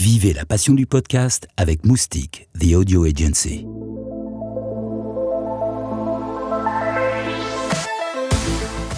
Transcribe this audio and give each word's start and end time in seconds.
Vivez 0.00 0.32
la 0.32 0.46
passion 0.46 0.72
du 0.72 0.86
podcast 0.86 1.46
avec 1.58 1.84
Moustique, 1.84 2.48
The 2.58 2.72
Audio 2.72 3.04
Agency. 3.04 3.66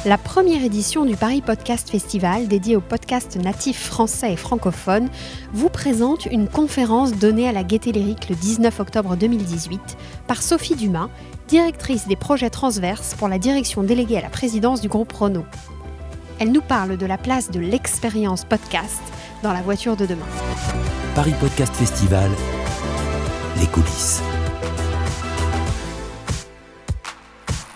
La 0.04 0.16
première 0.16 0.62
édition 0.62 1.04
du 1.04 1.16
Paris 1.16 1.42
Podcast 1.42 1.90
Festival, 1.90 2.46
dédiée 2.46 2.76
aux 2.76 2.80
podcasts 2.80 3.34
natifs 3.34 3.84
français 3.84 4.34
et 4.34 4.36
francophones, 4.36 5.08
vous 5.52 5.68
présente 5.68 6.26
une 6.26 6.46
conférence 6.46 7.10
donnée 7.18 7.48
à 7.48 7.52
la 7.52 7.64
Gaîté 7.64 7.90
Lyrique 7.90 8.28
le 8.28 8.36
19 8.36 8.78
octobre 8.78 9.16
2018 9.16 9.80
par 10.28 10.40
Sophie 10.40 10.76
Dumas, 10.76 11.08
directrice 11.48 12.06
des 12.06 12.14
projets 12.14 12.50
transverses 12.50 13.14
pour 13.14 13.26
la 13.26 13.40
direction 13.40 13.82
déléguée 13.82 14.18
à 14.18 14.22
la 14.22 14.30
présidence 14.30 14.80
du 14.80 14.86
groupe 14.86 15.12
Renault. 15.12 15.46
Elle 16.38 16.52
nous 16.52 16.62
parle 16.62 16.96
de 16.96 17.06
la 17.06 17.18
place 17.18 17.50
de 17.50 17.60
l'expérience 17.60 18.44
podcast 18.44 19.02
dans 19.42 19.52
la 19.52 19.62
voiture 19.62 19.96
de 19.96 20.06
demain. 20.06 20.26
Paris 21.14 21.34
Podcast 21.40 21.74
Festival, 21.74 22.30
les 23.60 23.66
coulisses. 23.66 24.22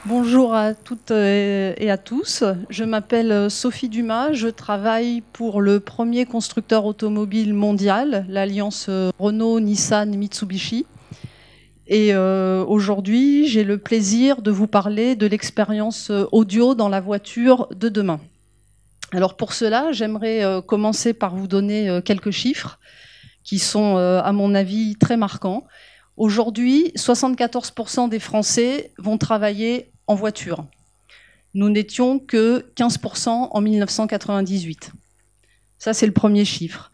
Bonjour 0.05 0.55
à 0.55 0.75
toutes 0.75 1.11
et 1.11 1.91
à 1.91 1.99
tous. 1.99 2.45
Je 2.71 2.85
m'appelle 2.85 3.51
Sophie 3.51 3.89
Dumas. 3.89 4.33
Je 4.33 4.49
travaille 4.49 5.23
pour 5.33 5.61
le 5.61 5.81
premier 5.81 6.25
constructeur 6.25 6.85
automobile 6.87 7.55
mondial, 7.55 8.25
l'alliance 8.29 8.89
Renault-Nissan-Mitsubishi. 9.19 10.87
Et 11.89 12.15
euh, 12.15 12.65
aujourd'hui, 12.65 13.47
j'ai 13.47 13.65
le 13.65 13.79
plaisir 13.79 14.43
de 14.43 14.51
vous 14.51 14.67
parler 14.67 15.15
de 15.15 15.27
l'expérience 15.27 16.11
audio 16.33 16.75
dans 16.75 16.89
la 16.89 17.01
voiture 17.01 17.69
de 17.75 17.89
demain. 17.89 18.21
Alors 19.13 19.37
pour 19.37 19.53
cela, 19.53 19.93
j'aimerais 19.93 20.45
euh, 20.45 20.61
commencer 20.61 21.15
par 21.15 21.37
vous 21.37 21.47
donner 21.47 21.89
euh, 21.89 22.01
quelques 22.01 22.31
chiffres 22.31 22.79
qui 23.45 23.61
sont, 23.61 23.97
à 23.97 24.33
mon 24.33 24.57
avis, 24.57 24.97
très 24.97 25.17
marquants. 25.17 25.69
Aujourd'hui, 26.17 26.91
74% 26.97 28.09
des 28.09 28.19
Français 28.19 28.93
vont 28.99 29.19
travailler 29.19 29.93
en 30.09 30.17
voiture. 30.17 30.65
Nous 31.55 31.71
n'étions 31.71 32.19
que 32.19 32.67
15% 32.77 33.29
en 33.51 33.61
1998. 33.61 34.91
Ça, 35.79 35.95
c'est 35.95 36.07
le 36.07 36.13
premier 36.13 36.45
chiffre. 36.45 36.91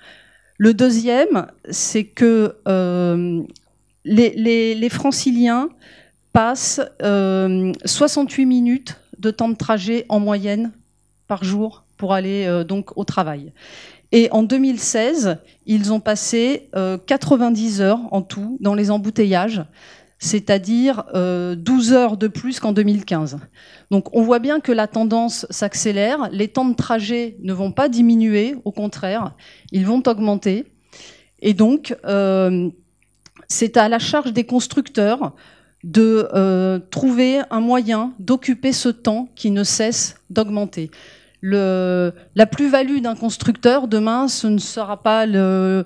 Le 0.58 0.74
deuxième, 0.74 1.48
c'est 1.70 2.04
que 2.04 2.56
euh, 2.68 3.42
les, 4.04 4.88
franciliens 4.88 5.68
passent 6.32 6.80
68 7.00 8.42
euh, 8.42 8.46
minutes 8.46 8.96
de 9.18 9.30
temps 9.30 9.48
de 9.48 9.56
trajet 9.56 10.06
en 10.08 10.20
moyenne 10.20 10.72
par 11.26 11.42
jour 11.42 11.81
pour 12.02 12.14
aller 12.14 12.46
euh, 12.46 12.64
donc 12.64 12.98
au 12.98 13.04
travail. 13.04 13.52
Et 14.10 14.28
en 14.32 14.42
2016, 14.42 15.38
ils 15.66 15.92
ont 15.92 16.00
passé 16.00 16.68
90 17.06 17.80
heures 17.80 18.00
en 18.10 18.22
tout 18.22 18.58
dans 18.60 18.74
les 18.74 18.90
embouteillages 18.90 19.62
c'est-à-dire 20.18 21.04
12 21.12 21.12
euh, 21.14 21.96
heures 21.96 22.16
de 22.16 22.28
plus 22.28 22.60
qu'en 22.60 22.72
2015. 22.72 23.38
Donc 23.90 24.14
on 24.14 24.22
voit 24.22 24.38
bien 24.38 24.60
que 24.60 24.70
la 24.70 24.86
tendance 24.86 25.46
s'accélère, 25.50 26.28
les 26.30 26.46
temps 26.46 26.64
de 26.64 26.76
trajet 26.76 27.36
ne 27.42 27.52
vont 27.52 27.72
pas 27.72 27.88
diminuer, 27.88 28.54
au 28.64 28.70
contraire, 28.70 29.34
ils 29.72 29.84
vont 29.84 30.00
augmenter. 30.06 30.66
Et 31.40 31.54
donc 31.54 31.96
euh, 32.04 32.70
c'est 33.48 33.76
à 33.76 33.88
la 33.88 33.98
charge 33.98 34.32
des 34.32 34.44
constructeurs 34.44 35.34
de 35.82 36.28
euh, 36.34 36.78
trouver 36.78 37.40
un 37.50 37.60
moyen 37.60 38.12
d'occuper 38.20 38.72
ce 38.72 38.90
temps 38.90 39.28
qui 39.34 39.50
ne 39.50 39.64
cesse 39.64 40.14
d'augmenter. 40.30 40.92
La 41.42 42.46
plus-value 42.46 43.00
d'un 43.00 43.16
constructeur 43.16 43.88
demain, 43.88 44.28
ce 44.28 44.46
ne 44.46 44.58
sera 44.58 45.02
pas 45.02 45.26
le, 45.26 45.84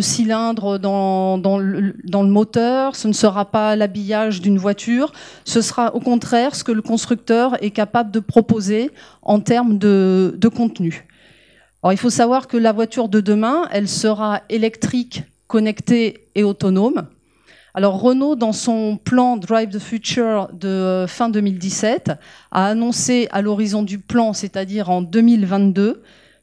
cylindre 0.00 0.78
dans, 0.78 1.58
le, 1.58 2.28
moteur, 2.30 2.94
ce 2.96 3.08
ne 3.08 3.12
sera 3.12 3.50
pas 3.50 3.76
l'habillage 3.76 4.40
d'une 4.40 4.58
voiture, 4.58 5.12
ce 5.44 5.60
sera 5.60 5.94
au 5.94 6.00
contraire 6.00 6.54
ce 6.54 6.64
que 6.64 6.72
le 6.72 6.82
constructeur 6.82 7.62
est 7.62 7.70
capable 7.70 8.10
de 8.10 8.20
proposer 8.20 8.90
en 9.22 9.40
termes 9.40 9.78
de, 9.78 10.34
de 10.36 10.48
contenu. 10.48 11.06
Alors, 11.82 11.92
il 11.92 11.98
faut 11.98 12.10
savoir 12.10 12.48
que 12.48 12.56
la 12.56 12.72
voiture 12.72 13.08
de 13.08 13.20
demain, 13.20 13.68
elle 13.70 13.88
sera 13.88 14.42
électrique, 14.48 15.22
connectée 15.46 16.28
et 16.34 16.42
autonome. 16.42 17.08
Alors 17.74 18.00
Renault, 18.00 18.34
dans 18.34 18.52
son 18.52 18.96
plan 18.96 19.36
Drive 19.36 19.70
the 19.70 19.78
Future 19.78 20.48
de 20.52 21.04
fin 21.06 21.28
2017, 21.28 22.12
a 22.50 22.66
annoncé 22.66 23.28
à 23.30 23.42
l'horizon 23.42 23.82
du 23.82 23.98
plan, 23.98 24.32
c'est-à-dire 24.32 24.90
en 24.90 25.02
2022, 25.02 26.02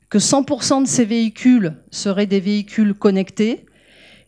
que 0.10 0.18
100% 0.18 0.84
de 0.84 0.88
ces 0.88 1.06
véhicules 1.06 1.74
seraient 1.90 2.28
des 2.28 2.40
véhicules 2.40 2.94
connectés 2.94 3.66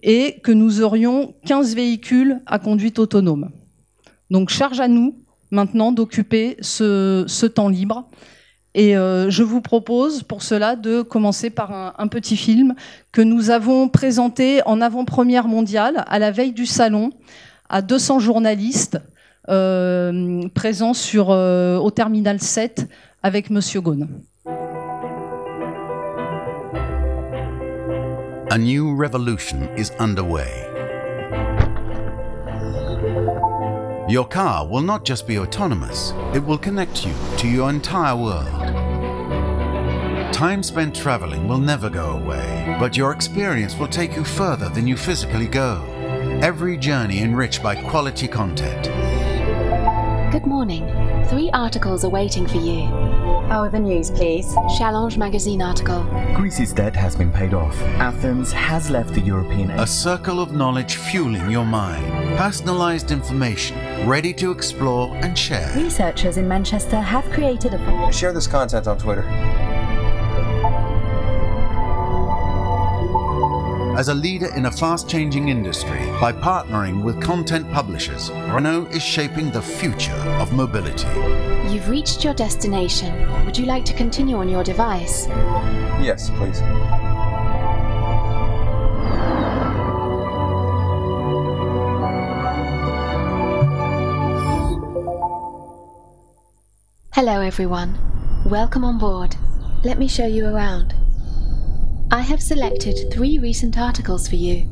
et 0.02 0.40
que 0.44 0.52
nous 0.52 0.82
aurions 0.82 1.36
15 1.46 1.76
véhicules 1.76 2.42
à 2.46 2.60
conduite 2.60 3.00
autonome. 3.00 3.52
Donc 4.32 4.50
charge 4.50 4.80
à 4.80 4.88
nous 4.88 5.16
maintenant 5.52 5.92
d'occuper 5.92 6.58
ce, 6.62 7.46
temps 7.46 7.70
libre. 7.70 8.10
Et 8.78 8.96
euh, 8.96 9.32
je 9.32 9.42
vous 9.42 9.60
propose 9.60 10.22
pour 10.22 10.44
cela 10.44 10.76
de 10.76 11.02
commencer 11.02 11.50
par 11.50 11.96
un, 11.98 12.08
petit 12.08 12.38
film 12.38 12.76
que 13.12 13.22
nous 13.22 13.50
avons 13.50 13.90
présenté 13.90 14.62
en 14.68 14.82
avant-première 14.82 15.48
mondiale 15.48 16.06
à 16.08 16.20
la 16.20 16.30
veille 16.30 16.52
du 16.52 16.68
salon 16.68 17.10
à 17.70 17.82
200 17.82 18.20
journalistes 18.20 19.00
euh, 19.50 20.48
présents 20.54 20.94
sur, 20.94 21.32
euh, 21.32 21.78
au 21.78 21.90
terminal 21.90 22.40
7 22.40 22.88
avec 23.24 23.50
Monsieur 23.50 23.82
underway. 29.98 30.77
Your 34.08 34.26
car 34.26 34.66
will 34.66 34.82
not 34.82 35.04
just 35.04 35.28
be 35.28 35.38
autonomous, 35.38 36.14
it 36.34 36.40
will 36.40 36.58
connect 36.58 37.06
you 37.06 37.14
to 37.40 37.46
your 37.46 37.70
entire 37.70 38.16
world. 38.16 38.48
Time 40.34 40.64
spent 40.64 40.96
traveling 40.96 41.46
will 41.46 41.58
never 41.58 41.90
go 41.90 42.12
away, 42.12 42.78
but 42.80 42.96
your 42.96 43.12
experience 43.12 43.76
will 43.76 43.90
take 43.90 44.16
you 44.16 44.24
further 44.24 44.70
than 44.70 44.88
you 44.88 44.96
physically 44.96 45.48
go. 45.48 45.84
Every 46.42 46.78
journey 46.78 47.20
enriched 47.20 47.62
by 47.62 47.76
quality 47.76 48.30
content. 48.30 48.86
Good 50.32 50.46
morning. 50.46 50.86
Three 51.26 51.50
articles 51.52 52.06
are 52.06 52.10
waiting 52.10 52.48
for 52.48 52.60
you. 52.60 53.17
Oh, 53.50 53.70
the 53.70 53.80
news, 53.80 54.12
please. 54.12 54.54
Challenge 54.78 55.18
magazine 55.18 55.62
article. 55.62 56.04
Greece's 56.36 56.74
debt 56.74 56.94
has 56.98 57.16
been 57.16 57.32
paid 57.32 57.54
off. 57.54 57.80
Athens 57.98 58.52
has 58.52 58.90
left 58.90 59.14
the 59.14 59.22
European. 59.22 59.72
A 59.72 59.88
circle 59.88 60.42
of 60.42 60.52
knowledge 60.52 60.98
fueling 60.98 61.50
your 61.50 61.64
mind. 61.64 62.38
Personalized 62.38 63.10
information, 63.12 63.78
ready 64.06 64.34
to 64.34 64.52
explore 64.52 65.16
and 65.16 65.38
share. 65.38 65.74
Researchers 65.78 66.36
in 66.36 66.46
Manchester 66.46 67.00
have 67.00 67.24
created 67.32 67.74
a. 67.74 68.12
Share 68.12 68.34
this 68.34 68.48
content 68.48 68.86
on 68.86 68.98
Twitter. 68.98 69.24
As 73.98 74.10
a 74.10 74.14
leader 74.14 74.54
in 74.54 74.68
a 74.68 74.72
fast 74.72 75.10
changing 75.10 75.50
industry, 75.50 75.98
by 76.22 76.32
partnering 76.32 77.02
with 77.02 77.20
content 77.20 77.68
publishers, 77.72 78.30
Renault 78.30 78.86
is 78.92 79.02
shaping 79.02 79.50
the 79.50 79.60
future 79.60 80.14
of 80.40 80.54
mobility. 80.54 81.08
You've 81.74 81.90
reached 81.90 82.24
your 82.24 82.36
destination. 82.36 83.12
Would 83.44 83.58
you 83.58 83.66
like 83.66 83.86
to 83.86 83.96
continue 83.96 84.36
on 84.38 84.50
your 84.50 84.64
device? 84.64 85.26
Yes, 86.00 86.30
please. 86.30 86.60
Hello, 97.16 97.42
everyone. 97.42 97.98
Welcome 98.46 98.84
on 98.84 99.00
board. 99.00 99.36
Let 99.84 99.98
me 99.98 100.08
show 100.08 100.28
you 100.28 100.46
around. 100.46 100.94
I 102.10 102.22
have 102.22 102.42
selected 102.42 103.12
three 103.12 103.38
recent 103.38 103.78
articles 103.78 104.30
for 104.30 104.36
you. 104.36 104.66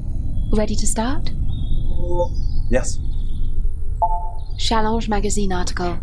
Ready 0.54 0.74
to 0.76 0.88
start? 0.88 1.32
Yes. 2.70 2.98
Challenge 4.58 5.10
magazine 5.10 5.52
article. 5.52 6.00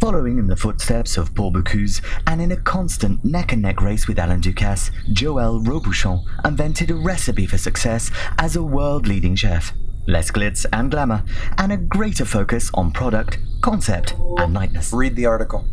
Following 0.00 0.38
in 0.38 0.46
the 0.46 0.54
footsteps 0.54 1.16
of 1.16 1.34
Paul 1.34 1.52
Bocuse 1.52 2.00
and 2.28 2.40
in 2.40 2.52
a 2.52 2.56
constant 2.56 3.24
neck 3.24 3.52
and 3.52 3.60
neck 3.60 3.82
race 3.82 4.06
with 4.06 4.20
Alain 4.20 4.40
Ducasse, 4.40 4.92
Joël 5.12 5.64
Robuchon 5.66 6.22
invented 6.44 6.92
a 6.92 6.94
recipe 6.94 7.46
for 7.46 7.58
success 7.58 8.12
as 8.38 8.54
a 8.54 8.62
world 8.62 9.08
leading 9.08 9.34
chef. 9.34 9.72
Less 10.06 10.30
glitz 10.30 10.64
and 10.72 10.92
glamour, 10.92 11.24
and 11.58 11.72
a 11.72 11.76
greater 11.76 12.24
focus 12.24 12.70
on 12.74 12.92
product, 12.92 13.38
concept, 13.62 14.14
and 14.38 14.54
lightness. 14.54 14.92
Read 14.92 15.16
the 15.16 15.26
article. 15.26 15.66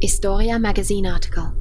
Historia 0.00 0.58
magazine 0.58 1.06
article. 1.06 1.52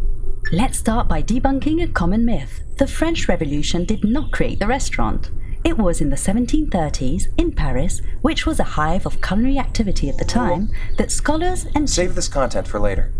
Let's 0.51 0.77
start 0.77 1.07
by 1.07 1.23
debunking 1.23 1.81
a 1.83 1.87
common 1.87 2.25
myth. 2.25 2.61
The 2.77 2.85
French 2.85 3.27
Revolution 3.27 3.85
did 3.85 4.03
not 4.03 4.31
create 4.31 4.59
the 4.59 4.67
restaurant. 4.67 5.31
It 5.63 5.77
was 5.77 6.01
in 6.01 6.09
the 6.09 6.15
1730s, 6.15 7.27
in 7.37 7.53
Paris, 7.53 8.01
which 8.21 8.45
was 8.45 8.59
a 8.59 8.63
hive 8.63 9.05
of 9.05 9.21
culinary 9.21 9.57
activity 9.57 10.09
at 10.09 10.17
the 10.17 10.25
time, 10.25 10.69
that 10.97 11.11
scholars 11.11 11.65
and. 11.73 11.89
Save 11.89 12.13
this 12.15 12.27
content 12.27 12.67
for 12.67 12.79
later. 12.79 13.11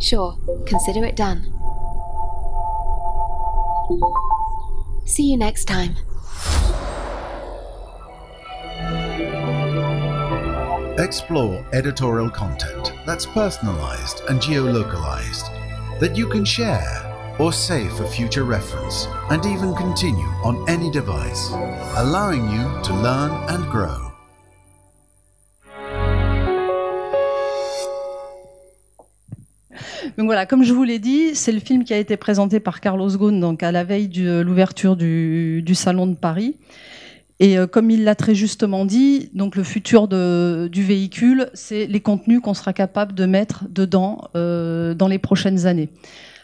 Sure, 0.00 0.36
consider 0.66 1.04
it 1.04 1.16
done. 1.16 1.44
See 5.06 5.30
you 5.30 5.38
next 5.38 5.64
time. 5.66 5.96
Explore 10.98 11.66
editorial 11.72 12.30
content 12.30 12.92
that's 13.04 13.26
personalized 13.26 14.22
and 14.28 14.40
geolocalized 14.40 15.50
that 15.98 16.16
you 16.16 16.28
can 16.28 16.44
share 16.44 17.34
or 17.40 17.52
save 17.52 17.92
for 17.94 18.06
future 18.06 18.44
reference 18.44 19.08
and 19.30 19.44
even 19.44 19.74
continue 19.74 20.30
on 20.44 20.64
any 20.68 20.92
device, 20.92 21.50
allowing 21.96 22.48
you 22.48 22.62
to 22.84 22.94
learn 22.94 23.32
and 23.50 23.68
grow. 23.72 24.12
Donc 30.16 30.26
voilà, 30.26 30.46
comme 30.46 30.62
je 30.62 30.72
vous 30.72 30.84
l'ai 30.84 31.00
dit, 31.00 31.34
c'est 31.34 31.50
le 31.50 31.58
film 31.58 31.82
qui 31.82 31.92
a 31.92 31.98
été 31.98 32.16
présenté 32.16 32.60
par 32.60 32.80
Carlos 32.80 33.08
Ghosn 33.08 33.40
donc 33.40 33.64
à 33.64 33.72
la 33.72 33.82
veille 33.82 34.06
de 34.06 34.40
l'ouverture 34.40 34.94
du, 34.94 35.60
du, 35.62 35.74
Salon 35.74 36.06
de 36.06 36.14
Paris. 36.14 36.56
Et 37.40 37.58
euh, 37.58 37.66
comme 37.66 37.90
il 37.90 38.04
l'a 38.04 38.14
très 38.14 38.34
justement 38.34 38.84
dit, 38.84 39.30
donc 39.34 39.56
le 39.56 39.64
futur 39.64 40.08
du 40.08 40.82
véhicule, 40.82 41.50
c'est 41.54 41.86
les 41.86 42.00
contenus 42.00 42.40
qu'on 42.40 42.54
sera 42.54 42.72
capable 42.72 43.14
de 43.14 43.26
mettre 43.26 43.64
dedans 43.68 44.28
euh, 44.36 44.94
dans 44.94 45.08
les 45.08 45.18
prochaines 45.18 45.66
années. 45.66 45.88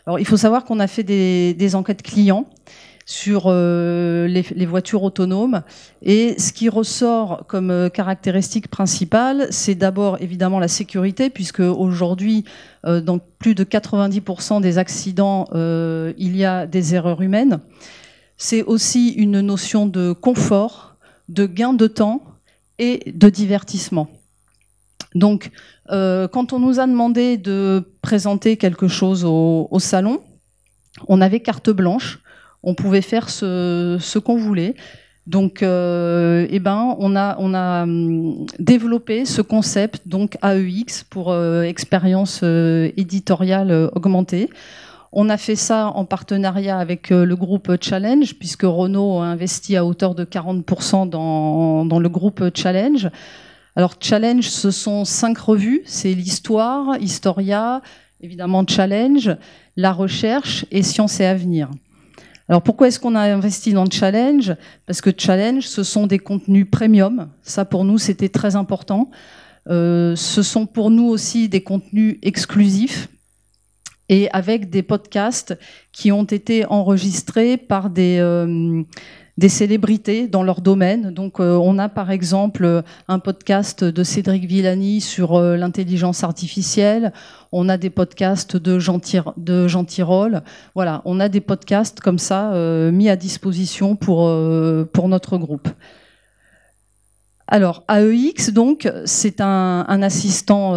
Alors 0.07 0.19
il 0.19 0.27
faut 0.27 0.37
savoir 0.37 0.65
qu'on 0.65 0.81
a 0.81 0.87
fait 0.87 1.05
des, 1.05 1.75
enquêtes 1.75 2.03
clients 2.03 2.47
sur 3.07 3.45
euh, 3.47 4.27
les, 4.27 4.67
voitures 4.67 5.05
autonomes. 5.05 5.63
Et 6.03 6.39
ce 6.39 6.53
qui 6.53 6.69
ressort 6.69 7.45
comme 7.47 7.91
caractéristique 7.93 8.69
principale, 8.69 9.47
c'est 9.51 9.75
d'abord 9.77 10.21
évidemment 10.21 10.59
la 10.59 10.69
sécurité, 10.69 11.31
puisque 11.31 11.61
aujourd'hui, 11.61 12.45
dans 12.85 13.19
plus 13.39 13.55
de 13.55 13.63
90% 13.63 14.61
des 14.61 14.79
accidents, 14.79 15.47
il 15.55 16.37
y 16.37 16.45
a 16.45 16.67
des 16.67 16.95
erreurs 16.95 17.21
humaines. 17.21 17.61
C'est 18.43 18.63
aussi 18.63 19.11
une 19.11 19.43
notion 19.43 19.85
de 19.85 20.13
confort, 20.15 20.97
de 21.29 21.45
gain 21.45 21.75
de 21.75 21.87
temps 21.87 22.23
et 22.79 23.13
de 23.13 23.29
divertissement. 23.29 24.09
Donc, 25.15 25.51
euh, 25.91 26.27
quand 26.27 26.55
on 26.55 26.59
nous 26.59 26.81
a 26.81 26.87
demandé 26.87 27.37
de 27.37 27.85
présenter 28.01 28.57
quelque 28.57 28.89
chose 28.89 29.27
au, 29.27 29.79
salon, 29.79 30.23
on 31.07 31.21
avait 31.21 31.41
carte 31.41 31.69
blanche 31.69 32.21
on 32.63 32.75
pouvait 32.75 33.03
faire 33.03 33.29
ce, 33.29 34.19
qu'on 34.19 34.37
voulait. 34.37 34.75
Donc, 35.27 35.63
euh, 35.63 36.47
eh 36.49 36.61
ben, 36.61 36.97
on 36.99 37.15
a, 37.17 37.83
hum, 37.83 38.47
développé 38.59 39.27
ce 39.27 39.43
concept, 39.43 40.09
donc 40.09 40.39
AEX, 40.43 41.05
pour 41.05 41.31
euh, 41.31 41.63
expérience 41.63 42.43
éditoriale 42.43 43.91
augmentée. 43.95 44.49
On 45.13 45.29
a 45.29 45.37
fait 45.37 45.57
ça 45.57 45.89
en 45.89 46.05
partenariat 46.05 46.79
avec 46.79 47.11
euh, 47.11 47.25
le 47.25 47.35
groupe 47.35 47.73
Challenge, 47.81 48.35
puisque 48.35 48.63
Renault 48.63 49.19
a 49.19 49.25
investi 49.25 49.77
à 49.77 49.85
hauteur 49.85 50.15
de 50.15 50.25
40% 50.25 51.09
dans, 51.09 51.99
le 51.99 52.09
groupe 52.09 52.45
Challenge. 52.55 53.11
Alors, 53.75 53.95
Challenge, 54.01 54.45
ce 54.45 54.71
sont 54.71 55.05
cinq 55.05 55.39
revues. 55.39 55.83
C'est 55.85 56.15
l'histoire, 56.15 56.97
Historia, 57.01 57.83
évidemment 58.21 58.65
Challenge, 58.69 59.37
la 59.77 59.93
recherche 59.93 60.65
et 60.71 60.85
Science 60.85 61.19
et 61.19 61.27
Avenir. 61.27 61.71
Alors 62.49 62.63
pourquoi 62.63 62.89
est-ce 62.89 62.99
qu'on 62.99 63.15
a 63.15 63.33
investi 63.33 63.73
dans 63.73 63.89
Challenge? 63.89 64.55
Parce 64.87 65.01
que 65.01 65.11
Challenge, 65.17 65.63
ce 65.63 65.85
sont 65.85 66.09
des 66.09 66.19
contenus 66.19 66.67
premium. 66.69 67.29
Ça 67.43 67.65
pour 67.65 67.85
nous, 67.85 67.99
c'était 67.99 68.29
très 68.29 68.57
important. 68.57 69.11
Euh, 69.69 70.17
ce 70.17 70.43
sont 70.43 70.67
pour 70.67 70.91
nous 70.91 71.07
aussi 71.07 71.49
des 71.49 71.63
contenus 71.63 72.19
exclusifs 72.23 73.09
et 74.11 74.29
avec 74.33 74.69
des 74.69 74.83
podcasts 74.83 75.57
qui 75.93 76.13
ont 76.13 76.25
été 76.25 76.67
enregistrés 76.67 77.57
par 77.57 77.89
des, 77.89 78.19
euh, 78.19 78.83
célébrités 79.49 80.27
dans 80.29 80.43
leur 80.43 80.61
domaine. 80.61 81.15
Donc, 81.15 81.41
euh, 81.41 81.55
on 81.55 81.79
a 81.79 81.89
par 81.89 82.11
exemple 82.11 82.83
un 83.09 83.19
podcast 83.21 83.85
de 83.85 84.03
Cédric 84.03 84.45
Villani 84.45 85.01
sur 85.01 85.37
euh, 85.37 85.57
l'intelligence 85.57 86.25
artificielle. 86.25 87.13
On 87.53 87.69
a 87.69 87.79
des 87.79 87.89
podcasts 87.89 88.57
de 88.57 88.79
Jean, 88.79 88.99
Tir 88.99 89.33
de. 89.39 89.67
Voilà, 90.75 91.03
on 91.05 91.21
a 91.21 91.29
des 91.29 91.41
podcasts 91.41 92.01
comme 92.01 92.19
ça 92.19 92.53
mis 92.93 93.09
à 93.09 93.17
disposition 93.17 93.97
pour, 93.97 94.31
pour 94.93 95.09
notre 95.09 95.39
groupe. 95.39 95.69
Alors, 97.49 97.83
AEX, 97.89 98.51
donc, 98.51 98.89
c'est 99.05 99.41
un, 99.41 100.03
assistant 100.03 100.75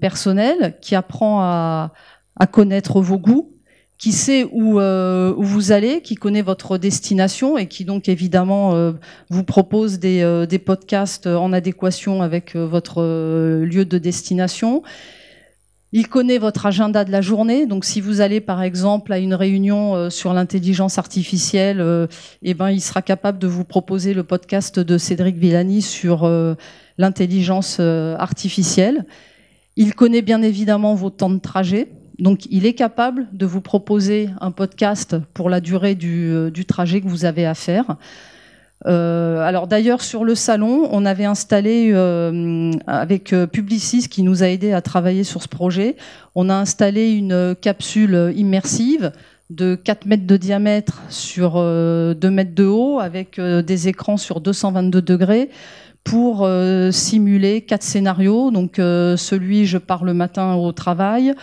personnel 0.00 0.78
qui 0.80 0.94
apprend 0.94 1.42
à, 1.42 1.92
à 2.36 2.46
connaître 2.46 3.00
vos 3.00 3.18
goûts, 3.18 3.54
qui 3.98 4.12
sait 4.12 4.46
où, 4.52 4.80
euh, 4.80 5.32
où, 5.36 5.44
vous 5.44 5.72
allez, 5.72 6.02
qui 6.02 6.14
connaît 6.16 6.42
votre 6.42 6.78
destination 6.78 7.56
et 7.56 7.68
qui 7.68 7.84
donc 7.84 8.08
évidemment 8.08 8.74
euh, 8.74 8.92
vous 9.30 9.44
propose 9.44 9.98
des, 9.98 10.22
euh, 10.22 10.46
des, 10.46 10.58
podcasts 10.58 11.26
en 11.26 11.52
adéquation 11.52 12.20
avec 12.20 12.56
euh, 12.56 12.66
votre 12.66 13.02
euh, 13.02 13.64
lieu 13.64 13.84
de 13.84 13.98
destination. 13.98 14.82
Il 15.92 16.08
connaît 16.08 16.38
votre 16.38 16.66
agenda 16.66 17.04
de 17.04 17.12
la 17.12 17.20
journée, 17.20 17.66
donc 17.66 17.84
si 17.84 18.00
vous 18.00 18.20
allez 18.20 18.40
par 18.40 18.62
exemple 18.62 19.12
à 19.12 19.18
une 19.18 19.32
réunion 19.32 19.94
euh, 19.94 20.10
sur 20.10 20.34
l'intelligence 20.34 20.98
artificielle, 20.98 22.08
eh 22.42 22.52
ben 22.52 22.70
il 22.70 22.80
sera 22.80 23.00
capable 23.00 23.38
de 23.38 23.46
vous 23.46 23.64
proposer 23.64 24.12
le 24.12 24.24
podcast 24.24 24.80
de 24.80 24.98
Cédric 24.98 25.36
Villani 25.36 25.82
sur 25.82 26.28
l'intelligence 26.98 27.78
artificielle. 27.78 29.06
Il 29.76 29.94
connaît 29.94 30.22
bien 30.22 30.42
évidemment 30.42 30.94
vos 30.94 31.10
temps 31.10 31.30
de 31.30 31.38
trajet, 31.38 31.88
donc, 32.18 32.46
il 32.50 32.64
est 32.64 32.74
capable 32.74 33.26
de 33.32 33.44
vous 33.44 33.60
proposer 33.60 34.28
un 34.40 34.52
podcast 34.52 35.16
pour 35.34 35.50
la 35.50 35.60
durée 35.60 35.94
du, 35.94 36.30
euh, 36.30 36.50
trajet 36.66 37.00
que 37.00 37.08
vous 37.08 37.24
avez 37.24 37.44
à 37.44 37.54
faire. 37.54 37.96
Euh, 38.86 39.38
alors 39.40 39.66
d'ailleurs 39.66 40.02
sur 40.02 40.24
le 40.24 40.34
salon, 40.34 40.88
on 40.90 41.06
avait 41.06 41.24
installé 41.24 41.90
euh, 41.92 42.70
avec 42.86 43.34
Publicis 43.50 44.08
qui 44.08 44.22
nous 44.22 44.42
a 44.42 44.48
aidé 44.48 44.72
à 44.72 44.82
travailler 44.82 45.24
sur 45.24 45.42
ce 45.42 45.48
projet, 45.48 45.96
on 46.34 46.50
a 46.50 46.54
installé 46.54 47.12
une 47.12 47.54
capsule 47.60 48.32
immersive 48.36 49.12
de 49.48 49.74
4 49.74 50.06
mètres 50.06 50.26
de 50.26 50.36
diamètre 50.36 51.02
sur 51.08 51.54
2 51.54 51.58
euh, 51.60 52.30
mètres 52.30 52.54
de 52.54 52.64
haut 52.64 52.98
avec 53.00 53.40
des 53.40 53.88
écrans 53.88 54.16
sur 54.16 54.40
222 54.40 55.00
degrés 55.00 55.50
pour 56.02 56.46
simuler 56.90 57.62
quatre 57.62 57.82
scénarios. 57.82 58.50
Donc 58.50 58.74
celui 58.76 59.64
je 59.64 59.78
pars 59.78 60.04
le 60.04 60.12
matin 60.12 60.54
au 60.54 60.72
travail, 60.72 61.34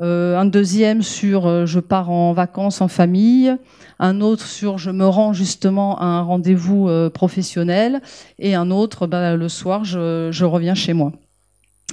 un 0.00 0.44
deuxième 0.44 1.02
sur 1.02 1.46
euh, 1.46 1.66
je 1.66 1.78
pars 1.78 2.10
en 2.10 2.32
vacances 2.32 2.80
en 2.80 2.88
famille, 2.88 3.54
un 4.00 4.20
autre 4.20 4.44
sur 4.46 4.76
je 4.76 4.90
me 4.90 5.06
rends 5.06 5.32
justement 5.32 5.98
à 5.98 6.04
un 6.04 6.22
rendez-vous 6.22 6.88
euh, 6.88 7.10
professionnel, 7.10 8.02
et 8.38 8.54
un 8.54 8.70
autre 8.70 9.06
bah, 9.06 9.36
le 9.36 9.48
soir 9.48 9.84
je, 9.84 10.44
reviens 10.44 10.74
chez 10.74 10.94
moi. 10.94 11.12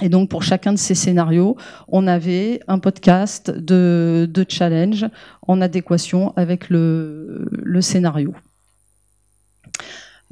Et 0.02 0.08
donc 0.08 0.28
pour 0.28 0.42
chacun 0.42 0.72
de 0.72 0.78
ces 0.78 0.96
scénarios, 0.96 1.56
on 1.86 2.08
avait 2.08 2.60
un 2.66 2.80
podcast 2.80 3.50
de, 3.50 4.28
de 4.28 4.44
challenge 4.48 5.06
en 5.46 5.60
adéquation 5.60 6.32
avec 6.36 6.70
le, 6.70 7.46
le 7.52 7.80
scénario. 7.80 8.34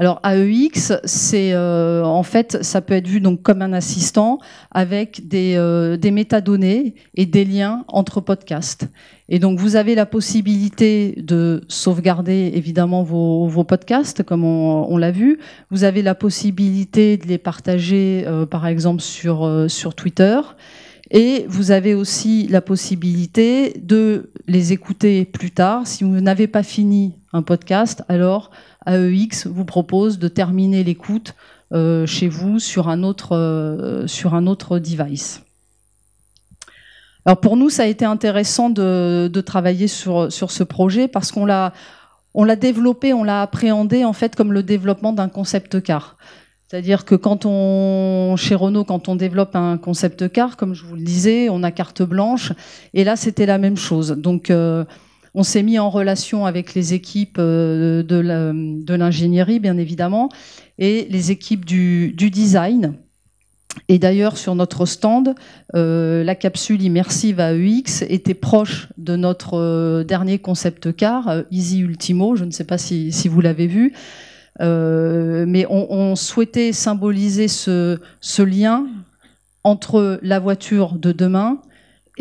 Alors 0.00 0.18
AEX, 0.24 0.94
c'est 1.04 1.52
euh, 1.52 2.02
en 2.04 2.22
fait, 2.22 2.64
ça 2.64 2.80
peut 2.80 2.94
être 2.94 3.06
vu 3.06 3.20
donc 3.20 3.42
comme 3.42 3.60
un 3.60 3.74
assistant 3.74 4.38
avec 4.70 5.28
des, 5.28 5.56
euh, 5.58 5.98
des 5.98 6.10
métadonnées 6.10 6.94
et 7.16 7.26
des 7.26 7.44
liens 7.44 7.84
entre 7.86 8.22
podcasts. 8.22 8.88
Et 9.28 9.38
donc 9.38 9.58
vous 9.58 9.76
avez 9.76 9.94
la 9.94 10.06
possibilité 10.06 11.16
de 11.18 11.64
sauvegarder 11.68 12.50
évidemment 12.54 13.02
vos, 13.02 13.46
vos 13.46 13.62
podcasts, 13.62 14.22
comme 14.22 14.42
on, 14.42 14.96
l'a 14.96 15.10
vu. 15.10 15.38
Vous 15.70 15.84
avez 15.84 16.00
la 16.00 16.14
possibilité 16.14 17.18
de 17.18 17.26
les 17.26 17.36
partager, 17.36 18.24
euh, 18.26 18.46
par 18.46 18.66
exemple 18.66 19.02
sur 19.02 19.66
sur 19.68 19.94
Twitter. 19.94 20.40
Et 21.10 21.44
vous 21.48 21.72
avez 21.72 21.94
aussi 21.94 22.46
la 22.46 22.60
possibilité 22.60 23.80
de 23.82 24.30
les 24.46 24.72
écouter 24.72 25.24
plus 25.24 25.50
tard. 25.50 25.86
Si 25.86 26.04
vous 26.04 26.20
n'avez 26.20 26.46
pas 26.46 26.62
fini 26.62 27.14
un 27.32 27.42
podcast, 27.42 28.04
alors 28.08 28.50
AEX 28.86 29.46
vous 29.48 29.64
propose 29.64 30.18
de 30.18 30.28
terminer 30.28 30.84
l'écoute 30.84 31.34
euh, 31.72 32.06
chez 32.06 32.28
vous 32.28 32.58
sur 32.58 32.88
un 32.88 33.02
autre, 33.02 33.36
euh, 33.36 34.06
sur 34.06 34.34
un 34.34 34.46
autre 34.46 34.78
device. 34.78 35.42
Alors 37.24 37.40
pour 37.40 37.56
nous, 37.56 37.70
ça 37.70 37.82
a 37.82 37.86
été 37.86 38.04
intéressant 38.04 38.70
de, 38.70 39.40
travailler 39.44 39.88
sur, 39.88 40.30
ce 40.30 40.64
projet 40.64 41.08
parce 41.08 41.32
qu'on 41.32 41.44
l'a 41.44 41.72
l'a 42.34 42.56
développé, 42.56 43.12
on 43.12 43.24
l'a 43.24 43.42
appréhendé 43.42 44.04
en 44.04 44.12
fait 44.12 44.36
comme 44.36 44.52
le 44.52 44.62
développement 44.62 45.12
d'un 45.12 45.28
concept 45.28 45.82
car. 45.82 46.16
C'est-à-dire 46.70 47.04
que 47.04 47.16
quand 47.16 47.46
on, 47.46 48.36
chez 48.36 48.54
Renault, 48.54 48.84
quand 48.84 49.08
on 49.08 49.16
développe 49.16 49.56
un 49.56 49.76
concept 49.76 50.30
car, 50.30 50.56
comme 50.56 50.72
je 50.72 50.84
vous 50.84 50.94
le 50.94 51.02
disais, 51.02 51.48
on 51.50 51.64
a 51.64 51.72
carte 51.72 52.00
blanche. 52.00 52.52
Et 52.94 53.02
là, 53.02 53.16
c'était 53.16 53.44
la 53.44 53.58
même 53.58 53.76
chose. 53.76 54.12
Donc, 54.16 54.50
euh, 54.50 54.84
on 55.34 55.42
s'est 55.42 55.64
mis 55.64 55.80
en 55.80 55.90
relation 55.90 56.46
avec 56.46 56.74
les 56.74 56.94
équipes 56.94 57.38
euh, 57.40 58.04
de 58.04 58.94
l'ingénierie, 58.94 59.58
bien 59.58 59.78
évidemment, 59.78 60.28
et 60.78 61.08
les 61.10 61.32
équipes 61.32 61.64
du, 61.64 62.14
design. 62.16 62.94
Et 63.88 63.98
d'ailleurs, 63.98 64.36
sur 64.36 64.54
notre 64.54 64.86
stand, 64.86 65.34
euh, 65.74 66.22
la 66.22 66.36
capsule 66.36 66.82
immersive 66.82 67.40
AEX 67.40 68.02
était 68.02 68.34
proche 68.34 68.90
de 68.96 69.16
notre 69.16 70.04
dernier 70.04 70.38
concept 70.38 70.94
car, 70.94 71.42
Easy 71.50 71.80
Ultimo. 71.80 72.36
Je 72.36 72.44
ne 72.44 72.52
sais 72.52 72.62
pas 72.62 72.78
si, 72.78 73.10
vous 73.28 73.40
l'avez 73.40 73.66
vu. 73.66 73.92
Mais 74.58 75.66
on, 75.68 76.16
souhaitait 76.16 76.72
symboliser 76.72 77.48
ce, 77.48 77.98
ce 78.20 78.42
lien 78.42 78.86
entre 79.64 80.18
la 80.22 80.38
voiture 80.38 80.94
de 80.94 81.12
demain 81.12 81.60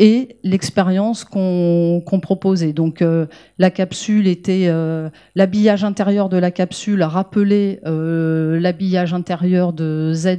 et 0.00 0.36
l'expérience 0.44 1.24
qu'on 1.24 2.20
proposait. 2.22 2.72
Donc 2.72 3.02
euh, 3.02 3.26
la 3.58 3.70
capsule 3.70 4.26
était 4.26 4.64
euh, 4.68 5.10
l'habillage 5.34 5.84
intérieur 5.84 6.30
de 6.30 6.38
la 6.38 6.50
capsule 6.50 7.02
rappelait 7.02 7.80
euh, 7.86 8.58
l'habillage 8.58 9.12
intérieur 9.12 9.74
de 9.74 10.12
Z, 10.14 10.38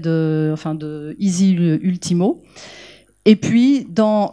enfin 0.52 0.74
de 0.74 1.16
Easy 1.20 1.54
Ultimo. 1.54 2.42
Et 3.26 3.36
puis 3.36 3.86
dans 3.88 4.32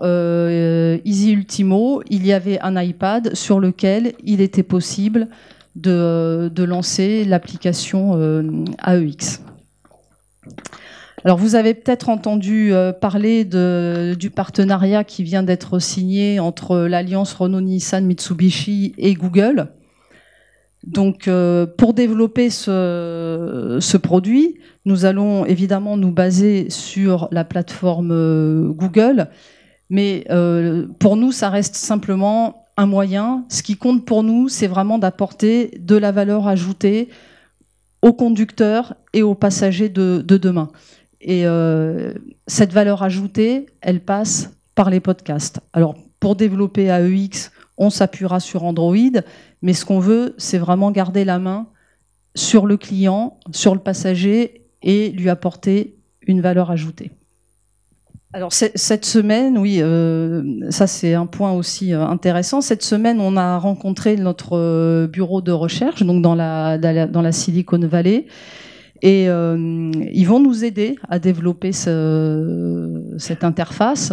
Easy 1.05 1.33
Ultimo, 1.33 2.03
il 2.09 2.27
y 2.27 2.33
avait 2.33 2.59
un 2.61 2.81
iPad 2.81 3.35
sur 3.35 3.61
lequel 3.61 4.15
il 4.25 4.41
était 4.41 4.63
possible 4.63 5.29
de, 5.79 6.65
lancer 6.65 7.25
l'application 7.25 8.19
AEX. 8.87 9.43
Alors 11.25 11.37
vous 11.37 11.57
avez 11.57 11.75
peut-être 11.75 12.09
entendu 12.09 12.73
euh, 12.73 12.93
parler 12.93 13.45
du 13.45 14.31
partenariat 14.31 15.05
qui 15.05 15.25
vient 15.25 15.43
d'être 15.43 15.79
signé 15.79 16.39
entre 16.39 16.79
l'alliance 16.79 17.35
Renault-Nissan 17.35 18.07
Mitsubishi 18.07 18.95
et 18.99 19.15
Google. 19.15 19.69
Donc 20.87 21.27
euh, 21.27 21.67
pour 21.67 21.93
développer 21.93 22.51
ce, 22.51 23.97
produit, 23.97 24.59
nous 24.85 25.05
allons 25.05 25.45
évidemment 25.45 25.97
nous 25.97 26.13
baser 26.13 26.71
sur 26.71 27.29
la 27.33 27.45
plateforme 27.45 28.13
euh, 28.13 28.69
Google, 28.69 29.29
mais 29.91 30.27
pour 30.99 31.17
nous, 31.17 31.33
ça 31.33 31.49
reste 31.49 31.75
simplement 31.75 32.68
un 32.79 32.87
moyen. 32.87 33.45
Ce 33.51 33.63
qui 33.63 33.77
compte 33.77 34.07
pour 34.07 34.23
nous, 34.23 34.49
c'est 34.49 34.69
vraiment 34.69 34.99
d'apporter 34.99 35.79
de 35.79 35.97
la 35.97 36.13
valeur 36.13 36.47
ajoutée 36.47 37.11
aux 38.01 38.13
conducteurs 38.15 38.95
et 39.13 39.23
aux 39.23 39.35
passagers 39.35 39.89
de 39.91 40.23
demain. 40.23 40.71
Et 41.21 41.47
euh, 41.47 42.13
cette 42.47 42.73
valeur 42.73 43.03
ajoutée, 43.03 43.67
elle 43.81 44.01
passe 44.01 44.51
par 44.75 44.91
les 44.91 45.01
podcasts. 45.01 45.61
Alors, 45.73 45.97
pour 46.21 46.37
développer 46.37 46.85
AEX, 46.85 47.51
on 47.77 47.91
s'appuiera 47.91 48.39
sur 48.39 48.65
Android, 48.65 48.95
mais 49.63 49.73
ce 49.73 49.85
qu'on 49.85 49.99
veut, 49.99 50.35
c'est 50.39 50.59
vraiment 50.59 50.93
garder 50.93 51.25
la 51.25 51.41
main 51.41 51.67
sur 52.37 52.67
le 52.67 52.77
client, 52.77 53.39
sur 53.51 53.75
le 53.75 53.81
passager 53.81 54.63
et 54.83 55.11
lui 55.11 55.29
apporter 55.29 55.97
une 56.27 56.41
valeur 56.41 56.71
ajoutée. 56.71 57.11
Alors 58.35 58.53
cette 58.53 59.07
semaine, 59.07 59.57
oui, 59.57 59.79
euh, 59.81 60.71
ça 60.71 60.87
c'est 60.87 61.15
un 61.15 61.25
point 61.25 61.53
aussi 61.53 61.95
euh, 61.95 62.05
intéressant. 62.05 62.61
Cette 62.61 62.83
semaine, 62.83 63.21
on 63.21 63.39
a 63.39 63.57
rencontré 63.59 64.17
notre 64.17 65.07
bureau 65.07 65.41
de 65.41 65.53
recherche, 65.53 66.03
donc 66.03 66.21
dans 66.21 66.35
la, 66.35 66.77
dans 66.79 67.23
la 67.23 67.33
Silicon 67.33 67.81
Valley, 67.81 68.27
et 69.03 69.29
euh, 69.29 69.91
ils 70.13 70.27
vont 70.27 70.41
nous 70.41 70.65
aider 70.65 70.97
à 71.09 71.19
développer 71.19 71.73
ce, 71.73 73.15
cette 73.19 73.45
interface. 73.45 74.13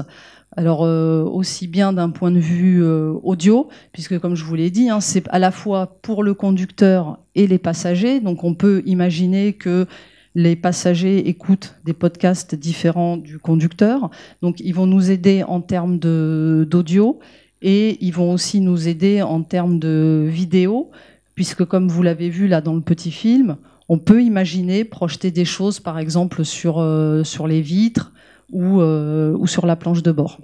Alors 0.58 0.86
euh, 0.86 1.24
aussi 1.24 1.68
bien 1.68 1.92
d'un 1.92 2.10
point 2.10 2.32
de 2.32 2.40
vue 2.40 2.82
euh, 2.82 3.14
audio, 3.24 3.68
puisque 3.92 4.20
comme 4.20 4.36
je 4.36 4.46
vous 4.46 4.56
l'ai 4.56 4.70
dit, 4.70 4.90
hein, 4.90 5.02
c'est 5.02 5.28
à 5.30 5.40
la 5.40 5.52
fois 5.52 5.98
pour 6.02 6.24
le 6.24 6.34
conducteur 6.34 7.20
et 7.34 7.46
les 7.48 7.58
passagers. 7.58 8.22
Donc 8.22 8.44
on 8.44 8.54
peut 8.54 8.82
imaginer 8.86 9.54
que 9.54 9.86
les 10.36 10.58
passagers 10.58 11.30
écoutent 11.30 11.76
des 11.86 11.94
podcasts 11.94 12.54
différents 12.54 13.18
du 13.18 13.40
conducteur. 13.40 14.12
Donc 14.42 14.60
ils 14.60 14.76
vont 14.76 14.86
nous 14.86 15.10
aider 15.10 15.44
en 15.44 15.62
termes 15.62 15.98
d'audio 15.98 17.20
et 17.62 17.98
ils 18.06 18.12
vont 18.12 18.32
aussi 18.32 18.60
nous 18.60 18.88
aider 18.88 19.22
en 19.22 19.42
termes 19.42 19.80
de 19.80 20.28
vidéo, 20.30 20.92
puisque 21.34 21.64
comme 21.64 21.88
vous 21.88 22.04
l'avez 22.04 22.30
vu 22.30 22.48
là 22.48 22.62
dans 22.62 22.76
le 22.76 22.82
petit 22.82 23.12
film, 23.12 23.56
on 23.88 23.98
peut 23.98 24.22
imaginer 24.22 24.84
projeter 24.84 25.32
des 25.32 25.46
choses, 25.46 25.80
par 25.80 25.98
exemple, 25.98 26.44
sur, 26.44 26.80
euh, 26.80 27.24
sur 27.24 27.48
les 27.48 27.62
vitres 27.62 28.12
ou, 28.52 28.82
euh, 28.82 29.36
ou, 29.38 29.48
sur 29.48 29.66
la 29.66 29.76
planche 29.76 30.04
de 30.04 30.12
bord. 30.12 30.40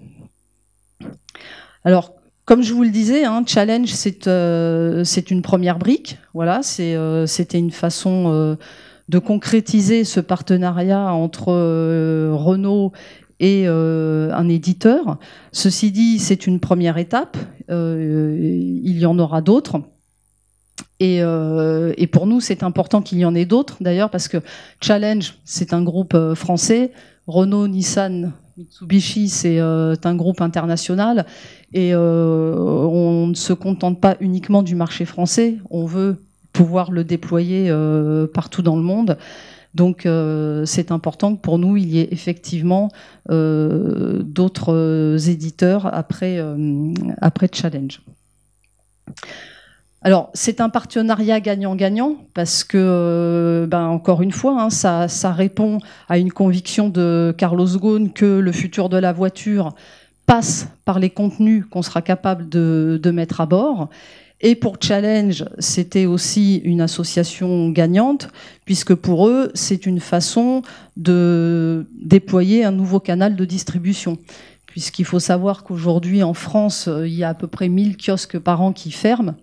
Alors, 1.83 2.13
comme 2.45 2.62
je 2.62 2.74
vous 2.74 2.83
le 2.83 2.89
disais, 2.89 3.25
hein, 3.25 3.43
Challenge, 3.45 3.89
c'est 3.89 4.27
euh, 4.27 5.03
une 5.29 5.41
première 5.41 5.79
brique. 5.79 6.17
Voilà, 6.33 6.62
c'était 6.63 7.60
une 7.60 7.71
façon 7.71 8.57
de 9.12 9.20
concrétiser 9.20 10.03
ce 10.06 10.20
partenariat 10.20 11.13
entre 11.13 11.51
Renault 12.32 12.94
et 13.39 13.68
un 13.68 14.50
éditeur. 14.50 15.20
Ceci 15.51 15.91
dit, 15.91 16.18
c'est 16.18 16.48
une 16.48 16.60
première 16.60 16.98
étape. 16.98 17.38
il 17.70 18.98
y 18.98 19.06
en 19.06 19.20
aura 19.20 19.41
d'autres. 19.41 19.82
Euh, 21.01 21.94
et, 21.98 22.08
pour 22.08 22.27
nous, 22.27 22.39
c'est 22.39 22.63
important 22.63 23.01
qu'il 23.01 23.20
y 23.20 23.25
en 23.25 23.36
ait 23.36 23.46
d'autres, 23.46 23.77
d'ailleurs, 23.82 24.10
parce 24.10 24.27
que 24.27 24.38
Challenge, 24.82 25.36
c'est 25.46 25.74
un 25.74 25.84
groupe 25.84 26.13
euh, 26.13 26.36
français. 26.36 26.91
Renault, 27.27 27.68
Nissan, 27.68 28.34
Mitsubishi, 28.58 29.30
c'est 29.30 29.60
euh, 29.60 29.96
un 30.03 30.15
groupe 30.15 30.41
international. 30.41 31.25
Et 31.74 31.96
on 31.96 33.27
ne 33.27 33.34
se 33.34 33.53
contente 33.53 34.01
pas 34.01 34.18
uniquement 34.20 34.62
du 34.62 34.75
marché 34.75 35.06
français. 35.06 35.58
On 35.70 35.86
veut 35.86 36.18
pouvoir 36.53 36.91
le 36.91 37.03
déployer 37.03 37.74
partout 38.34 38.62
dans 38.62 38.75
le 38.75 38.84
monde. 38.84 39.17
Donc 39.74 40.08
c'est 40.65 40.91
important 40.91 41.36
que 41.36 41.41
pour 41.41 41.58
nous, 41.58 41.77
il 41.77 41.89
y 41.89 42.00
ait 42.00 42.10
effectivement 42.12 42.89
d'autres 43.29 45.17
éditeurs 45.29 45.93
après, 45.93 46.43
après 47.22 47.50
Challenge. 47.51 48.01
Alors, 50.03 50.31
c'est 50.34 50.62
un 50.62 50.70
partenariat 50.70 51.39
gagnant-gagnant 51.39 52.15
parce 52.34 52.63
que, 52.63 52.77
euh, 52.77 53.67
ben, 53.67 53.86
encore 53.86 54.24
une 54.24 54.31
fois, 54.31 54.60
hein, 54.60 54.70
ça, 54.72 55.31
répond 55.31 55.77
à 56.10 56.17
une 56.17 56.31
conviction 56.31 56.89
de 56.89 57.36
Carlos 57.38 57.67
Ghosn 57.67 58.12
que 58.12 58.39
le 58.39 58.51
futur 58.51 58.89
de 58.89 58.98
la 58.98 59.13
voiture 59.13 59.75
passe 60.25 60.70
par 60.86 60.98
les 60.98 61.12
contenus 61.12 61.65
qu'on 61.70 61.84
sera 61.84 62.01
capable 62.01 62.50
de, 62.50 63.12
mettre 63.13 63.41
à 63.41 63.46
bord. 63.46 63.89
Et 64.41 64.55
pour 64.55 64.77
Challenge, 64.81 65.45
c'était 65.60 66.07
aussi 66.07 66.57
une 66.57 66.81
association 66.81 67.69
gagnante, 67.69 68.29
puisque 68.65 68.95
pour 68.95 69.27
eux, 69.27 69.51
c'est 69.53 69.86
une 69.86 70.00
façon 70.00 70.63
de 70.98 71.86
déployer 72.01 72.63
un 72.63 72.71
nouveau 72.71 73.00
canal 73.00 73.36
de 73.36 73.45
distribution. 73.45 74.17
Puisqu'il 74.65 75.05
faut 75.05 75.19
savoir 75.19 75.63
qu'aujourd'hui, 75.63 76.24
en 76.24 76.33
France, 76.33 76.89
il 77.05 77.13
y 77.13 77.24
a 77.24 77.29
à 77.29 77.33
peu 77.36 77.48
près 77.48 77.69
1000 77.69 77.98
kiosques 77.98 78.39
par 78.39 78.62
an 78.62 78.74
qui 78.74 78.91
ferment. 78.91 79.36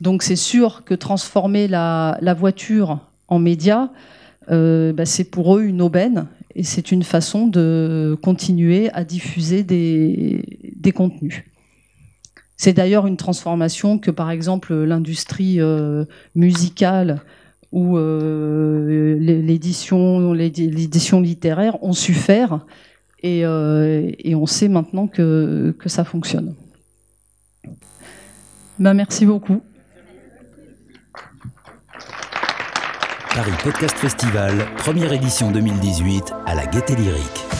Donc 0.00 0.24
c'est 0.24 0.36
sûr 0.36 0.82
que 0.84 0.94
transformer 0.94 1.68
la, 1.68 2.36
voiture 2.36 2.98
en 3.28 3.38
média, 3.38 3.92
euh, 4.50 4.92
bah, 4.92 5.06
c'est 5.06 5.24
pour 5.24 5.56
eux 5.56 5.62
une 5.62 5.80
aubaine 5.80 6.26
et 6.56 6.64
c'est 6.64 6.90
une 6.90 7.04
façon 7.04 7.46
de 7.46 8.18
continuer 8.20 8.90
à 8.94 9.04
diffuser 9.04 9.62
des, 9.62 10.92
contenus. 10.92 11.44
C'est 12.56 12.72
d'ailleurs 12.72 13.06
une 13.06 13.16
transformation 13.16 13.98
que, 13.98 14.10
par 14.10 14.30
exemple, 14.30 14.74
l'industrie 14.74 15.60
euh, 15.60 16.04
musicale 16.34 17.22
ou 17.72 17.96
euh, 17.96 19.16
l'édition, 19.18 20.32
littéraire 21.20 21.82
ont 21.82 21.94
su 21.94 22.12
faire, 22.14 22.66
et, 23.22 23.46
on 23.46 24.46
sait 24.46 24.68
maintenant 24.68 25.06
que, 25.06 25.74
ça 25.86 26.04
fonctionne. 26.04 26.54
Ben, 28.78 28.94
merci 28.94 29.24
beaucoup. 29.24 29.60
Paris 33.34 33.52
Podcast 33.64 33.96
Festival, 33.96 34.52
première 34.76 35.10
édition 35.14 35.50
2018 35.50 36.34
à 36.44 36.54
la 36.54 36.66
Gaîté 36.66 36.94
Lyrique. 36.94 37.51